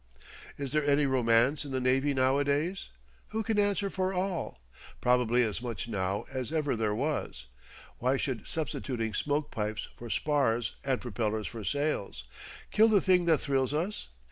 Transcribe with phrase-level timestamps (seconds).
[0.57, 2.89] Is there any romance in the navy nowadays?
[3.27, 4.59] Who can answer for all?
[4.99, 7.45] Probably as much now as ever there was.
[7.99, 12.23] Why should substituting smoke pipes for spars, and propellers for sails,
[12.71, 14.07] kill the thing that thrills us?